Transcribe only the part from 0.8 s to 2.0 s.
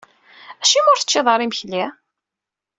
ur teččiḍ ara imekli?